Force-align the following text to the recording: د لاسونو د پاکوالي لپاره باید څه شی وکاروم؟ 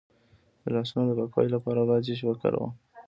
د 0.61 0.65
لاسونو 0.75 1.07
د 1.09 1.11
پاکوالي 1.19 1.49
لپاره 1.55 1.87
باید 1.89 2.05
څه 2.07 2.13
شی 2.17 2.25
وکاروم؟ 2.27 2.71